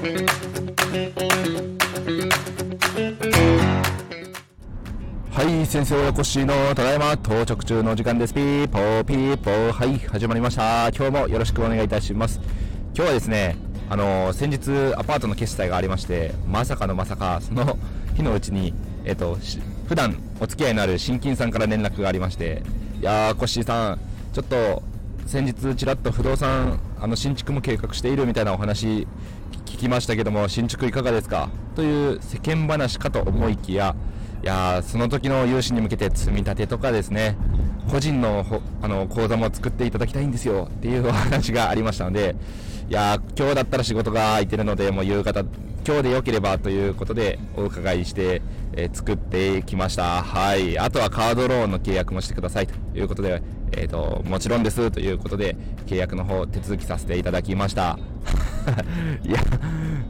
[0.00, 0.06] は
[5.44, 8.32] い先生お越しのただいま到着中の時間です。
[8.32, 9.72] ピーポーピーポー。
[9.72, 10.88] はい始まりました。
[10.96, 12.40] 今日もよろしくお願いいたします。
[12.94, 13.58] 今日はですね
[13.90, 17.76] あの先日アパートの決済がありましてまさかのまさかその
[18.16, 18.72] 日のうちに
[19.04, 19.36] えっ、と
[19.86, 22.62] 普段お付き合いのある信金さんから連絡がありまして
[23.00, 24.00] いやーコッシーさん
[24.32, 24.82] ちょっと
[25.26, 29.06] 先日ちらっと不動産あの新築も計画しているみたいなお話
[29.66, 31.48] 聞きましたけども新築いかがですか？
[31.74, 33.96] という世間話かと思いきや
[34.42, 37.36] いやその時の融資に向けて積み立てとかですね
[37.90, 38.44] 個人の
[38.82, 42.36] あの口座も作っていただきたいんですよっていうお話がありましたので
[42.88, 45.44] いや今日だったら仕事が空いてるのでもう夕方
[45.86, 48.42] 今日でよければということでお伺いして、
[48.74, 50.22] えー、作ってきました。
[50.22, 50.78] はい。
[50.78, 53.42] あとはカードローンの契約もしてくださいということで
[53.72, 55.56] えーと、もちろんですということで
[55.86, 57.98] 契約の方手続きさせていただきました。
[59.24, 59.40] いや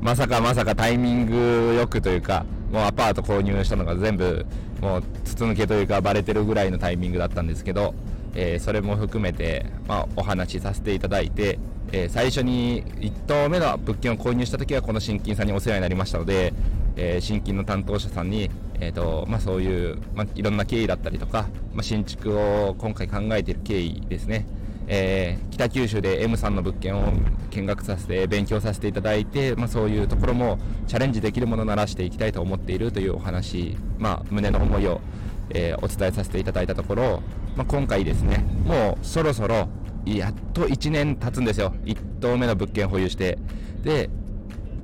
[0.00, 4.44] まさかまさかタイミングよくというかもうアパート購入したのが全部
[4.80, 7.94] もう筒抜けというかバレてるぐらいのタイミングだったんですけど、
[8.34, 11.58] えー、それも含めて、まあ、お話しさせていただいて、
[11.92, 16.52] えー、最初に1棟目の物件を購入した時はこの新金さんにお世話になりましたので、
[16.96, 18.50] えー、新金の担当者さんに、
[18.84, 24.46] えーとまあ、そういう、まあ、いろんな経緯だったりとか、まあ、新築を今回考えている経緯ですね、
[24.86, 27.12] えー、北九州で M さんの物件を
[27.50, 35.00] 見学させて勉強させていただいて、まあ、そういうところもチャレンジできるものならしていきたいと思っているというお話、まあ、胸の思いを、
[35.48, 37.22] えー、お伝えさせていただいたところ、
[37.56, 39.68] まあ、今回ですねもうそろそろ
[40.04, 41.72] やっと1年経つんですよ。
[41.86, 43.38] 1棟目の物件保有して。
[43.82, 44.10] で、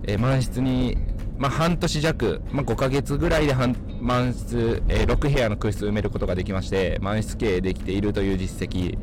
[0.05, 0.97] えー、満室に
[1.41, 3.55] まあ、半年弱、まあ、5ヶ月ぐらいで
[3.99, 8.99] 満室、えー、6部屋の空室埋めることができまして満室経営できているという実績。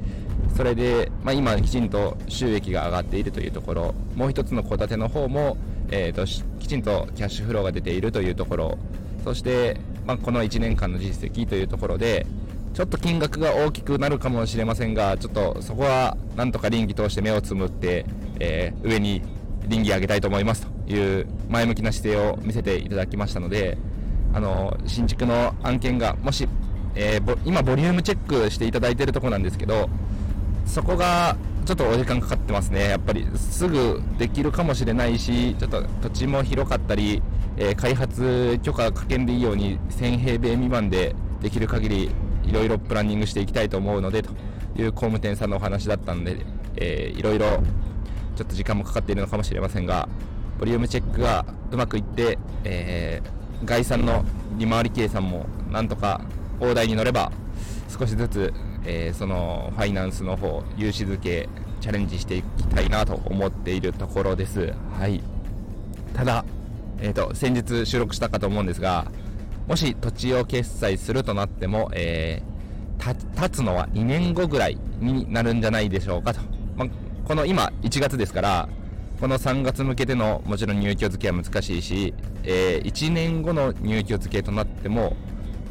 [0.55, 3.95] それで、まあ、今きちんと収益が上がっているというところ。
[4.15, 5.57] もう一つの戸建ての方も、
[5.89, 6.25] えーと、
[6.59, 8.77] きちんとキャッシュフローが出ているというところ。
[9.23, 12.27] そして、まあ、この1年間の実績というところで
[12.75, 18.05] ちょっと金額が大きくなるかもしれませんがちょっとそこはなんとか臨機通して目をつむって、
[18.39, 19.23] えー、上に
[19.65, 20.76] 臨機上げたいと思いますと。
[20.87, 23.77] いう前向きな姿勢を見せていただきましたので
[24.33, 26.47] あの新築の案件がもし、
[26.95, 29.89] えー、今ボリュームチェックしていただいているところなんですけど
[30.65, 32.89] そこがちょっとお時間かかってますね。
[32.89, 37.21] やっぱりすぐできるかもしれないしちょっと土地も広かったり、
[37.57, 42.11] えー、開発許可かけんでいいように1000平米未満でできる限り
[42.45, 44.31] いろいろプランニングしていきたいと思うのでと
[44.77, 46.37] いう工務店さんのお話だったんで、
[46.77, 47.47] えー、いろいろ
[48.37, 50.07] ちょっと時間もかかっているのかもしれませんが
[50.59, 54.23] ボリュームチェックがうまくいって、えー、概算の
[54.57, 56.21] 利回り計算もなんとか
[56.59, 57.31] 大台に乗れば
[57.87, 58.53] 少しずつ、
[58.85, 61.49] えー、そのファイナンスの方融資付け
[61.81, 64.73] チャレンジしていきたいなと思っているところです。
[64.99, 65.21] はい、
[66.13, 66.43] ただ、
[66.99, 69.11] えーと、先日収録したかと思うんですが
[69.67, 76.39] もし土地を決済するとなっても、えー、立つのは2年後ぐらいになるんじゃないでしょうかと、
[76.75, 76.87] まあ、
[77.25, 78.69] この今1月ですから
[79.19, 82.13] この3月向けてのもちろん入居付けは難しいし、
[82.43, 85.15] えー、1年後の入居付けとなっても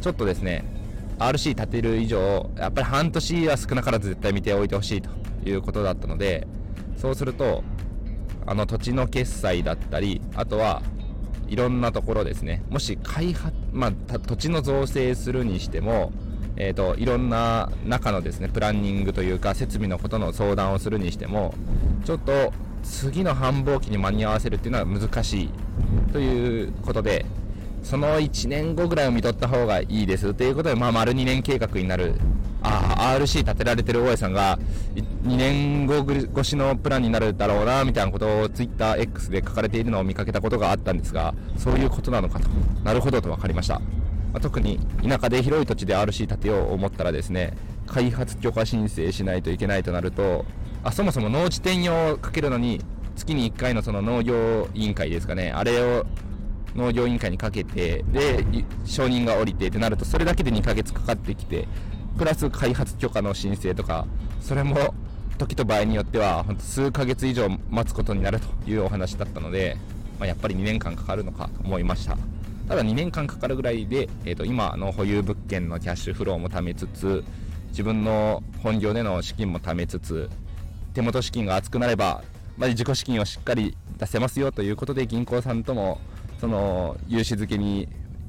[0.00, 0.64] ちょっとですね
[1.18, 5.10] RC 立てる以上やっぱり半年は少なからず絶対見ておいてほしいと
[5.48, 6.46] いうことだったので
[6.96, 7.62] そうすると
[8.46, 10.82] あの土地の決済だったりあとは
[11.48, 16.12] いろんなところですねもし開発、まあ、土地の造成するにしても
[16.58, 21.54] えーと、いろんな中のですねプランニングというか設備のことの相談をするにしても
[22.06, 22.52] ちょっと
[22.88, 25.50] 次の繁忙期に間に合わせるっていうのは難しい
[26.12, 27.26] ということで
[27.82, 32.14] その1年後ぐらいを見とった方がいいですということで、まあ、丸2年計画になる。
[32.62, 34.58] ああ RC 立てられてる大江さんが
[34.96, 42.48] 2年後越しのプランになるだろうなみたいなことを TwitterX で書かれているのを見かけたことがあったんですがそういうことなのかと。
[42.82, 43.80] なるほどと分かりました、
[44.32, 50.44] ま、特に田舎で広い土地で RC 立てよう思ったらですね開発許可申請しないといけないとなると
[50.86, 52.80] あそもそも農地転用をかけるのに
[53.16, 55.50] 月に1回のその農業委員会ですかね。
[55.50, 56.06] あれを
[56.76, 58.44] 農業委員会にかけてで
[58.84, 61.66] 承認が下りてってなるとそれだけで2ヶ月かかってきて
[62.16, 64.06] プラス開発許可の申請とか
[64.40, 64.94] それも
[65.38, 69.76] 時と場合によっては数ヶ月以上待つことになるというお話だったので、
[70.20, 72.16] まあ、やっぱり2年間かかるのかと思いました。
[72.68, 77.24] ただ2年間かかるぐらいで、えー、と今の保有物件のキャッシュフローも貯めつつ
[77.70, 80.30] 自分の本業での資金も貯めつつ
[80.96, 82.24] 手元資金が厚くなれば、
[82.56, 86.00] まあ、自己資金をしっかり出せますよということで銀行さんとも
[86.40, 87.86] その融資付けに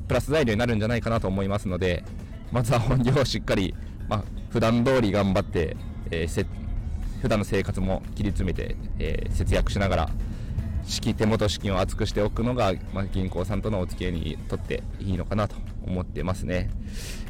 [0.10, 2.04] プラス材料になるんじゃないかなと思いますので
[2.52, 3.74] まずは本業をしっかり、
[4.10, 5.78] まあ、普段通り頑張って、
[6.12, 6.46] えー、
[7.22, 10.10] 普段の生活も切り詰めて、えー、節約しながら
[10.88, 15.56] 資手元資金を厚くしておくのが、まあ、銀行さんとのお付き合いにとっていいのかなと
[15.86, 16.70] 思ってますね。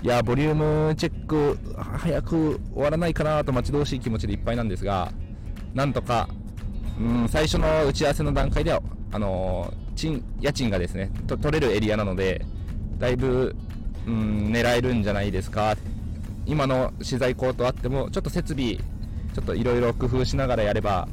[0.04, 0.56] いやボリュー
[0.90, 5.12] ムチェック早く終わらないかなと待ち遠しい気持ちでいっぱいなんですが
[5.78, 6.28] なんとか
[7.00, 8.82] うん最初の打ち合わせの段階では
[9.12, 12.44] あのー、賃家賃がですねと取れるエリアなので
[12.98, 13.56] だいぶ
[14.08, 15.76] うん狙えるんじゃないですか。
[16.48, 21.08] 今の資材高とあってもちょっと設備ちょっといろいろ工夫しながらやれば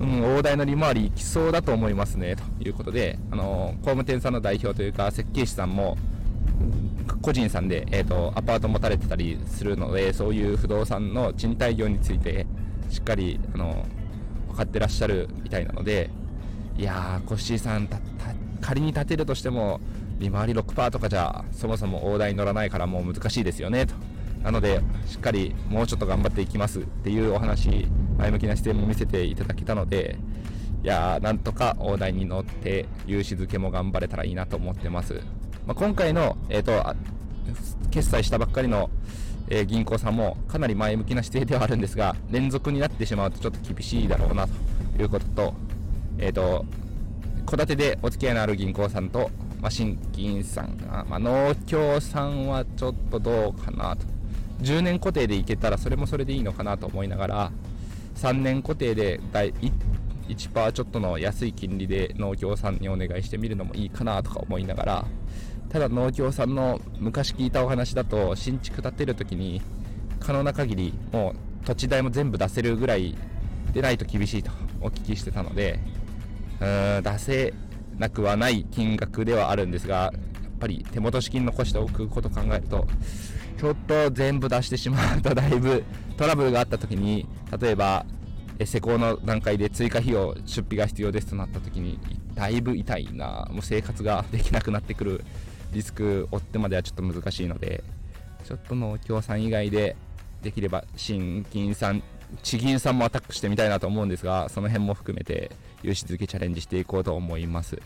[0.00, 2.34] うん、大台の利回りいきそうだと思いますね。
[2.34, 5.98] ということで、あの工務店さんの代表というか設計士さんも
[7.22, 12.46] 個人さんで、えーと、アパート持たれてたりするのでそういう不動産の賃貸業について
[12.90, 13.86] しっかりあの
[14.48, 16.10] 分かってらっしゃるみたいなので
[16.76, 17.88] いやーコッシーさん
[18.60, 19.80] 仮に建てるとしても
[20.18, 23.94] 利回り6%とかじゃそもそも大台に乗らないからもう難しいですよねと。
[24.42, 30.18] なのでしっかりもうちょっと頑張っていきますっていうお話前向きな姿勢も見せていただけたので
[30.82, 35.20] いやーなんとか大台に乗って融資付けも頑張れたらいいなと思ってます、
[35.66, 36.96] まあ、今回の、えーと、
[37.90, 38.88] 決済したばっかりの、
[39.48, 44.52] えー、銀行さんもかなり前向きな姿勢ではあるんですが連続になってしまうとちょっと厳しいだろうなと
[45.02, 45.54] いうことと
[46.18, 46.64] えっ、ー、と
[47.46, 50.76] 戸建てでお付き合いのある銀行さんと、まあ、新金さん、
[51.08, 54.06] まあ、農協さんはちょっとどうかなと。
[54.62, 57.52] 10年固定でいけたらそれもそれでいいのかなと思いながら
[58.16, 65.04] 3年固定で1%ちょっとの安い金利で農協さんにお願いしてみるのもいいかなとか思いながら
[65.70, 69.62] ただ農協さんの昔聞いたお話だと新築建てる時に
[70.18, 73.16] 可能な限りもう土地代も全部出せるぐらい
[73.72, 74.50] でないと厳しいと
[74.80, 75.78] お聞きしてたので
[76.60, 77.54] うーん出せ
[77.98, 82.86] なくはない金額ではあるんですがやっぱり手元資金残しておくことを考えると
[83.58, 85.84] ちょっと全部出してしまうとだいぶ
[86.16, 87.28] トラブルがあった時に
[87.60, 88.04] 例えば
[88.64, 91.98] 施工の段階で追加費用出費が必要ですとなった時に
[92.34, 95.24] だいぶ痛いなもう生活ができなくなってくる。
[95.72, 97.82] リスク負ってまではちょっと難しいので
[98.44, 99.96] ちょっと農協さん以外で
[100.42, 102.02] できれば新金さん
[102.42, 105.50] 地銀さんもアタックしてみたいなと思うんですがその辺も含めて
[105.82, 107.80] 融資付けチャレンジしていこうと思います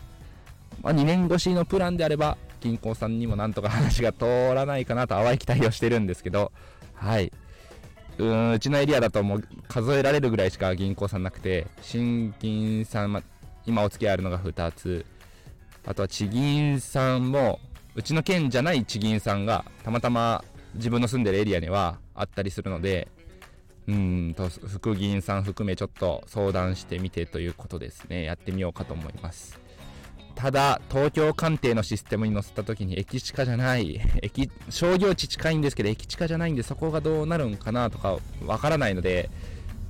[0.85, 6.51] まあ、2年越しのプランであれば、銀行さんにもなんとか話が通らないかなと淡い期待をしてるんですけど、
[6.93, 7.31] はい。
[8.17, 13.23] うん、うちのエリアだともう数えられるぐらいしか銀行さんなくて、新銀さん、ま、
[13.65, 15.05] 今お付き合いあるのが2つ、
[15.85, 17.59] あとは地銀さんも、
[17.95, 20.43] うちの県じゃない地銀さんがたまたま
[20.75, 23.07] 自分の住んでるエリアにはあったりするので、
[23.87, 28.23] うんと、副銀さん含めちょっと相談してみてということですね。
[28.23, 29.59] やってみようかと思います。
[30.35, 39.29] ただ、東京官邸のシステムに載せた時に駅地下じゃない、 駅、商業地近いんですけど駅地下じゃないんでそこがどうなるんかなとかわからないので、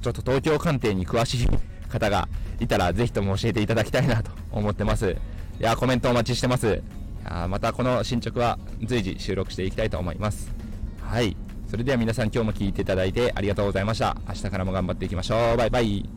[0.02, 1.48] ちょっと東京官邸に詳しい
[1.90, 2.30] 方が
[2.60, 5.16] いたらぜひとも教えていただきたいなと思ってます。
[5.60, 6.84] いや、コメントお待ちしてます。
[7.26, 10.52] あまたこの進捗は随時収録していきたいと思います。
[11.02, 11.36] はい。
[11.70, 14.16] それでは皆さん今日も聴いていただいてありがとうございました。
[14.28, 15.58] 明日からも頑張っていきましょう。
[15.58, 16.15] バイバイ。